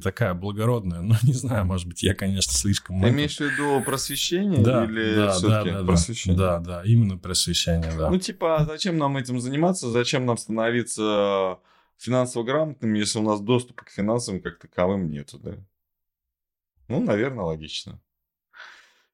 [0.02, 1.00] такая благородная.
[1.00, 3.00] Ну, не знаю, может быть, я, конечно, слишком...
[3.00, 6.38] Ты имеешь в виду просвещение да, или да, да, да, просвещение?
[6.38, 8.10] Да, да, именно просвещение, да.
[8.10, 9.90] Ну, типа, а зачем нам этим заниматься?
[9.90, 11.58] Зачем нам становиться
[11.98, 15.56] финансово грамотными, если у нас доступа к финансам как таковым нету, да?
[16.88, 18.00] Ну, наверное, логично.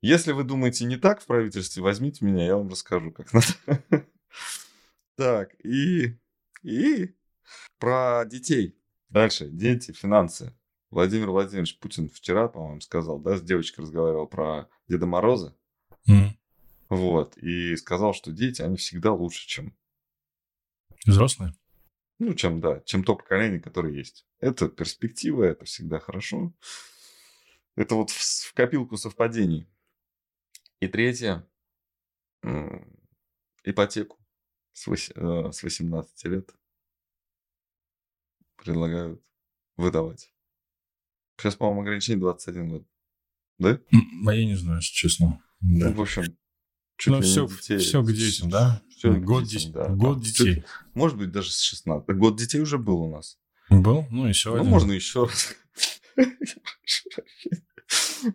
[0.00, 3.46] Если вы думаете не так в правительстве, возьмите меня, я вам расскажу, как надо.
[5.14, 6.16] Так, и...
[6.62, 7.14] И
[7.78, 8.78] про детей.
[9.08, 9.48] Дальше.
[9.48, 10.54] Дети, финансы.
[10.90, 15.56] Владимир Владимирович Путин вчера, по-моему, сказал, да, с девочкой разговаривал про Деда Мороза.
[16.08, 16.30] Mm.
[16.90, 17.38] Вот.
[17.38, 19.74] И сказал, что дети, они всегда лучше, чем...
[21.06, 21.54] Взрослые?
[22.18, 24.26] Ну, чем, да, чем то поколение, которое есть.
[24.38, 26.52] Это перспектива, это всегда хорошо.
[27.74, 29.66] Это вот в, в копилку совпадений.
[30.80, 31.48] И третье.
[33.64, 34.18] Ипотеку
[34.72, 36.54] с, 8, э, с 18 лет
[38.62, 39.22] предлагают
[39.76, 40.32] выдавать.
[41.36, 42.86] Сейчас, по-моему, ограничение 21 год.
[43.58, 43.80] Да?
[44.26, 45.42] А я не знаю, если честно.
[45.60, 45.88] Да.
[45.88, 46.22] Ну, в общем,
[46.96, 47.78] чуть ну, все, детей.
[47.78, 48.82] все к детям, да?
[48.90, 49.88] Все год, детям, детей, да.
[49.88, 50.54] год Там, детей.
[50.54, 52.16] Чуть, может быть, даже с 16.
[52.16, 53.38] Год детей уже был у нас.
[53.70, 54.06] Был?
[54.10, 54.70] Ну, еще ну, один.
[54.70, 55.54] можно еще раз.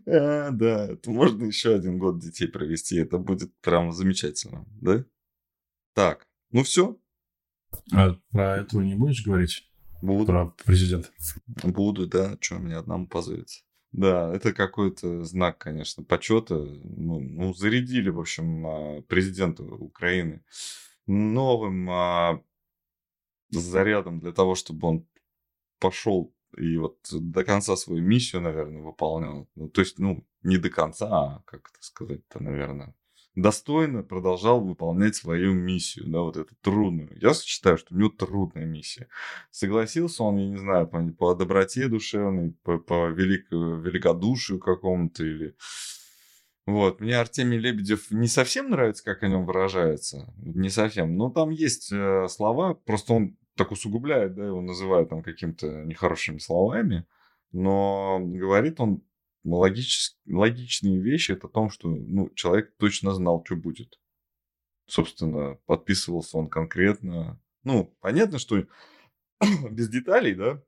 [0.06, 2.98] А, да, можно еще один год детей провести.
[2.98, 5.06] Это будет прям замечательно, да?
[5.94, 7.00] Так, ну все.
[7.94, 9.68] А про этого не будешь говорить?
[10.02, 10.26] Буду.
[10.26, 11.10] Про президента.
[11.64, 12.38] Буду, да.
[12.40, 13.64] Что, мне одному позориться.
[13.92, 16.56] Да, это какой-то знак, конечно, почета.
[16.56, 20.44] Ну, ну зарядили, в общем, а, президента Украины
[21.08, 22.44] новым а,
[23.50, 25.08] зарядом для того, чтобы он
[25.80, 29.48] пошел и вот до конца свою миссию, наверное, выполнял.
[29.56, 32.96] Ну, то есть, ну, не до конца, а, как это сказать-то, наверное,
[33.38, 37.16] достойно продолжал выполнять свою миссию, да, вот эту трудную.
[37.22, 39.08] Я считаю, что у него трудная миссия.
[39.52, 45.56] Согласился он, я не знаю, по, по доброте душевной, по, по велик, великодушию какому-то или...
[46.66, 51.52] Вот, мне Артемий Лебедев не совсем нравится, как о нем выражается, не совсем, но там
[51.52, 57.06] есть э, слова, просто он так усугубляет, да, его называют там какими-то нехорошими словами,
[57.54, 59.02] но говорит он
[59.56, 60.12] логич...
[60.26, 64.00] логичные вещи это о том, что ну, человек точно знал, что будет.
[64.88, 67.42] Собственно, подписывался он конкретно.
[67.64, 68.66] Ну, понятно, что
[69.70, 70.64] без деталей, да,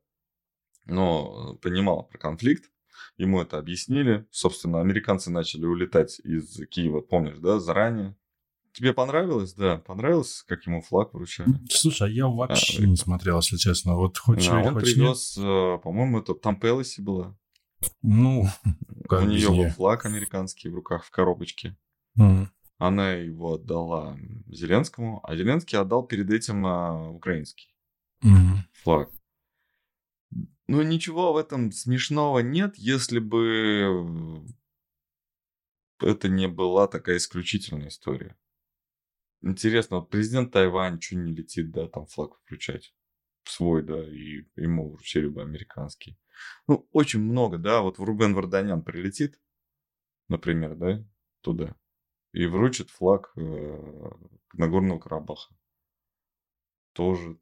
[0.85, 2.69] но понимал про конфликт.
[3.17, 4.25] Ему это объяснили.
[4.31, 8.15] Собственно, американцы начали улетать из Киева, помнишь, да, заранее.
[8.73, 9.77] Тебе понравилось, да?
[9.77, 11.53] Понравилось, как ему флаг вручали?
[11.69, 13.95] Слушай, а я вообще а, не смотрел, если честно.
[13.95, 15.45] Вот хоть а, он хоть привез, нет.
[15.45, 17.37] Э, по-моему, это там Пелоси была.
[18.01, 18.45] Ну,
[19.07, 21.77] как У нее был флаг американский в руках в коробочке.
[22.17, 22.47] Mm.
[22.77, 27.75] Она его отдала Зеленскому, а Зеленский отдал перед этим а, украинский
[28.23, 28.57] mm.
[28.73, 29.09] флаг.
[30.67, 34.45] Ну, ничего в этом смешного нет, если бы
[35.99, 38.37] это не была такая исключительная история.
[39.41, 42.93] Интересно, вот президент Тайвань что не летит, да, там флаг включать
[43.43, 46.19] свой, да, и ему вручили бы американский.
[46.67, 49.39] Ну, очень много, да, вот Рубен Варданян прилетит,
[50.27, 51.05] например, да,
[51.41, 51.75] туда,
[52.33, 54.11] и вручит флаг э,
[54.53, 55.53] Нагорного Карабаха.
[56.93, 57.37] Тоже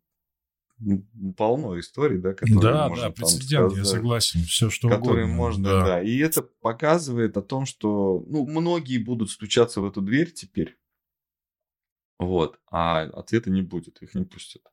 [1.35, 4.43] полно историй, да, которые Да, можно да, прецедент, я сказать, согласен.
[4.43, 5.35] Все, что которые угодно.
[5.35, 5.85] можно, да.
[5.85, 6.01] да.
[6.01, 10.77] И это показывает о том, что, ну, многие будут стучаться в эту дверь теперь,
[12.19, 14.63] вот, а ответа не будет, их не пустят.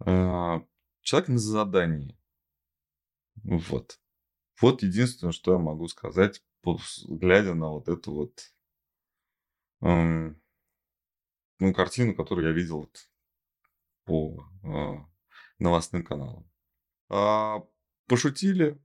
[0.00, 0.62] А,
[1.02, 2.17] Человек на задании.
[3.44, 4.00] Вот.
[4.60, 6.42] Вот единственное, что я могу сказать,
[7.08, 8.52] глядя на вот эту вот
[9.80, 10.40] эм,
[11.60, 13.08] ну, картину, которую я видел вот
[14.04, 14.94] по э,
[15.58, 16.50] новостным каналам.
[17.10, 17.62] А,
[18.06, 18.80] пошутили,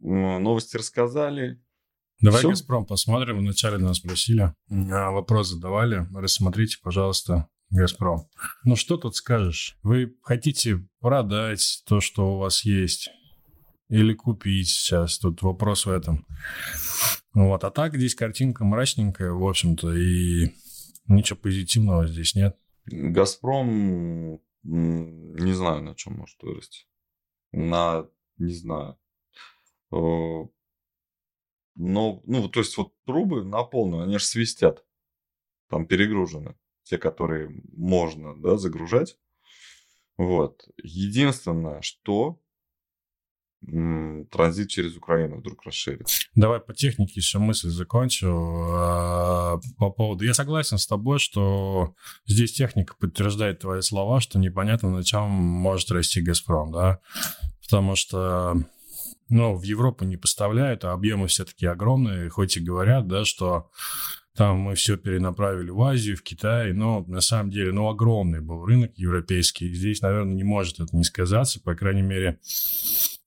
[0.00, 1.62] новости рассказали.
[2.20, 2.50] Давай Всё?
[2.50, 3.38] «Газпром» посмотрим.
[3.38, 6.06] Вначале нас спросили, а, вопрос задавали.
[6.14, 8.28] Рассмотрите, пожалуйста, «Газпром».
[8.64, 9.76] Ну, что тут скажешь?
[9.82, 13.10] Вы хотите продать то, что у вас есть?
[13.88, 15.18] Или купить сейчас?
[15.18, 16.26] Тут вопрос в этом.
[17.34, 17.64] Вот.
[17.64, 20.50] А так здесь картинка мрачненькая, в общем-то, и
[21.06, 22.56] ничего позитивного здесь нет.
[22.86, 26.86] Газпром, не знаю, на чем может вырасти.
[27.52, 28.98] На, не знаю.
[29.92, 29.96] Э,
[31.76, 34.84] Но, ну, то есть вот трубы на полную, они же свистят.
[35.68, 36.56] Там перегружены.
[36.84, 39.18] Те, которые можно, да, загружать.
[40.16, 40.68] Вот.
[40.82, 42.40] Единственное, что
[44.30, 46.26] транзит через Украину вдруг расширится.
[46.34, 48.28] Давай по технике еще мысль закончу.
[48.28, 50.24] А, По поводу...
[50.24, 51.94] Я согласен с тобой, что
[52.26, 57.00] здесь техника подтверждает твои слова, что непонятно, на чем может расти «Газпром», да?
[57.62, 58.56] Потому что
[59.28, 63.70] ну, в Европу не поставляют, а объемы все-таки огромные, хоть и говорят, да, что
[64.36, 68.64] там мы все перенаправили в Азию, в Китай, но на самом деле, ну, огромный был
[68.64, 69.72] рынок европейский.
[69.72, 72.40] Здесь, наверное, не может это не сказаться, по крайней мере,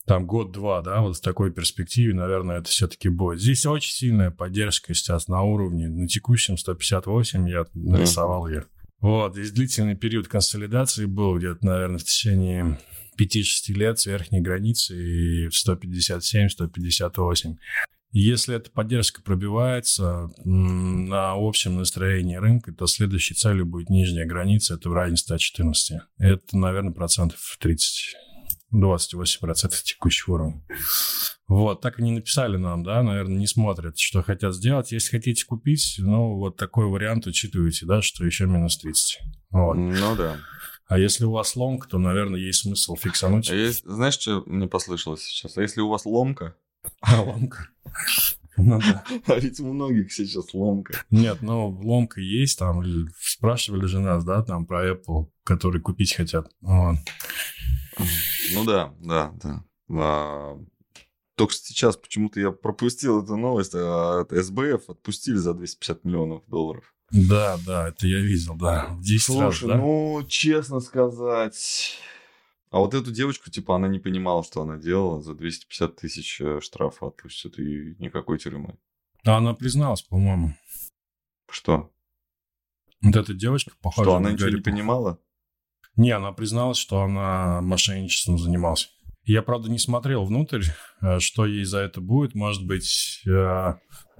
[0.07, 3.41] там год-два, да, вот в такой перспективе, наверное, это все-таки будет.
[3.41, 8.63] Здесь очень сильная поддержка сейчас на уровне, на текущем 158 я нарисовал ее.
[9.01, 12.79] Вот, здесь длительный период консолидации был где-то, наверное, в течение
[13.19, 17.57] 5-6 лет с верхней границы и в 157-158.
[18.13, 24.89] Если эта поддержка пробивается на общем настроении рынка, то следующей целью будет нижняя граница, это
[24.89, 25.99] в районе 114.
[26.17, 28.15] Это, наверное, процентов 30.
[28.73, 30.61] 28% текущего уровня.
[31.47, 34.91] Вот, так они написали нам, да, наверное, не смотрят, что хотят сделать.
[34.91, 39.19] Если хотите купить, ну, вот такой вариант учитывайте, да, что еще минус 30.
[39.51, 39.75] Вот.
[39.75, 40.37] Ну да.
[40.87, 43.49] А если у вас лонг, то, наверное, есть смысл фиксануть.
[43.49, 45.57] А есть- знаешь, что мне послышалось сейчас?
[45.57, 46.55] А если у вас ломка?
[47.01, 47.69] А, ломка.
[48.57, 49.03] Ну да.
[49.27, 50.93] А ведь у многих сейчас ломка.
[51.11, 52.81] Нет, ну, ломка есть, там,
[53.19, 56.47] спрашивали же нас, да, там, про Apple, который купить хотят.
[56.61, 56.97] Вот.
[58.53, 59.63] Ну да, да, да.
[59.89, 60.59] А,
[61.35, 66.93] Только сейчас почему-то я пропустил эту новость, а от СБФ отпустили за 250 миллионов долларов.
[67.11, 68.87] Да, да, это я видел, да.
[68.91, 69.77] В 10 раз, Слушай, да?
[69.77, 71.97] ну, честно сказать...
[72.69, 75.21] А вот эту девочку, типа, она не понимала, что она делала.
[75.21, 78.77] За 250 тысяч э, штрафа отпустят и никакой тюрьмы.
[79.23, 80.53] А она призналась, по-моему.
[81.49, 81.89] Что?
[83.01, 85.17] Вот эта девочка, похоже, что она на ничего не понимала?
[85.97, 88.89] Не, она призналась, что она мошенничеством занималась.
[89.25, 90.63] Я, правда, не смотрел внутрь,
[91.01, 92.33] э, что ей за это будет.
[92.33, 93.73] Может быть, э,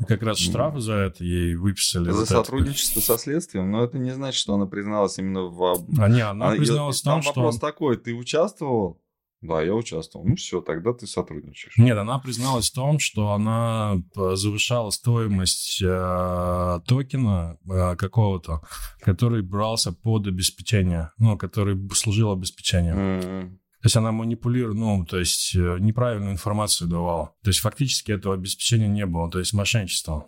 [0.06, 2.10] как раз штраф за это ей выписали.
[2.10, 2.34] За вот это.
[2.34, 5.86] сотрудничество со следствием, но это не значит, что она призналась именно в...
[5.98, 7.34] А не, она А, призналась в том, там что...
[7.36, 9.02] вопрос такой, ты участвовал?
[9.42, 10.26] Да, я участвовал.
[10.26, 11.78] Ну все, тогда ты сотрудничаешь.
[11.78, 18.62] Нет, она призналась в том, что она э, завышала стоимость э, токена э, какого-то,
[19.00, 22.98] который брался под обеспечение, ну, который служил обеспечением.
[22.98, 23.60] М.
[23.82, 27.36] То есть она манипулировала, ну, то есть э, неправильную информацию давала.
[27.44, 30.28] То есть фактически этого обеспечения не было, то есть мошенничество.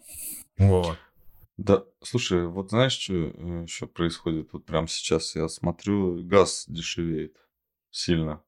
[0.59, 0.99] Вот.
[1.57, 4.49] Да, слушай, вот знаешь, что еще происходит?
[4.53, 7.35] Вот прямо сейчас я смотрю, газ дешевеет
[7.89, 8.43] сильно.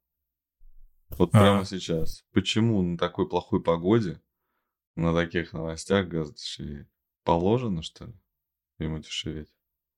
[1.17, 1.39] Вот А.
[1.39, 2.24] прямо сейчас.
[2.34, 4.21] Почему на такой плохой погоде,
[4.95, 6.88] на таких новостях газ дешевеет?
[7.24, 8.13] Положено, что ли,
[8.80, 9.50] ему дешеветь?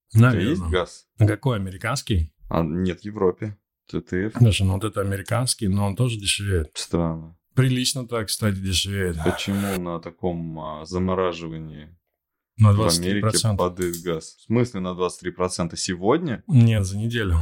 [0.10, 0.70] Тебя есть Наверное.
[0.70, 1.08] газ?
[1.18, 2.34] А Какой американский?
[2.50, 3.58] А нет, в Европе.
[3.88, 4.34] ТТФ.
[4.40, 6.72] Даже, ну вот это американский, но он тоже дешевеет.
[6.76, 7.38] Странно.
[7.56, 9.18] Прилично так, кстати, дешевеет.
[9.24, 11.96] Почему на таком а, замораживании
[12.58, 13.58] На в Америке 23%.
[13.58, 14.36] падает газ?
[14.38, 16.44] В смысле на 23% сегодня?
[16.48, 17.38] Нет, за неделю.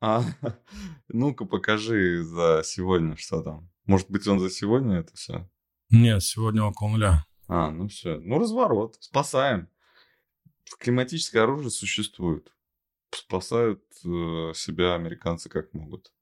[0.00, 0.24] А,
[1.08, 3.70] ну-ка покажи за сегодня, что там.
[3.86, 5.48] Может быть, он за сегодня это все?
[5.90, 7.26] Нет, сегодня около нуля.
[7.48, 8.18] А, ну все.
[8.20, 8.96] Ну, разворот.
[9.00, 9.68] Спасаем.
[10.78, 12.52] Климатическое оружие существует.
[13.10, 16.12] Спасают э, себя американцы как могут.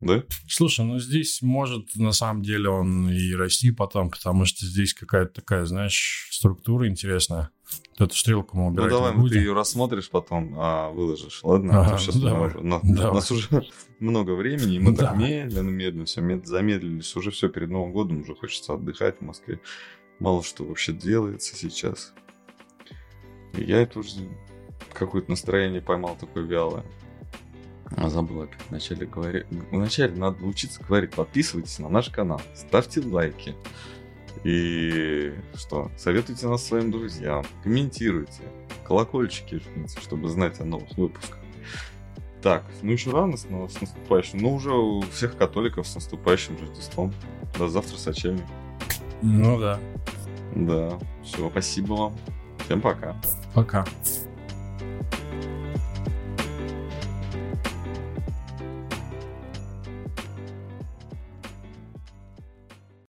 [0.00, 0.22] Да?
[0.48, 5.32] Слушай, ну здесь может на самом деле он и расти потом, потому что здесь какая-то
[5.40, 7.50] такая, знаешь, структура интересная.
[7.98, 9.32] Вот эту стрелку мы Ну убирать давай, ну, будем.
[9.34, 11.80] ты ее рассмотришь потом, а выложишь, ладно?
[11.80, 12.48] Ага, А то щас ну, мы давай.
[12.48, 13.10] уже- на- Давай.
[13.10, 13.48] У нас уже
[13.98, 15.06] много времени, и мы Да.
[15.08, 17.16] так медленно, медленно все замедлились.
[17.16, 19.60] Уже все перед Новым годом, уже хочется отдыхать в Москве.
[20.20, 22.14] Мало что вообще делается сейчас.
[23.56, 24.28] И я это уже
[24.94, 26.84] какое-то настроение поймал такое вялое.
[27.96, 29.46] Забыл опять вначале говорить.
[29.70, 31.12] Вначале надо научиться говорить.
[31.12, 33.54] Подписывайтесь на наш канал, ставьте лайки.
[34.44, 35.90] И что?
[35.96, 38.42] Советуйте нас своим друзьям, комментируйте,
[38.86, 41.38] колокольчики жмите, чтобы знать о новых выпусках.
[42.42, 44.38] Так, ну еще рано с, ну, с наступающим.
[44.38, 47.12] Ну, уже у всех католиков с наступающим Рождеством.
[47.58, 48.44] До завтра сочельник.
[49.22, 49.80] Ну да.
[50.54, 52.18] Да, все, спасибо вам.
[52.64, 53.16] Всем пока.
[53.54, 53.84] Пока.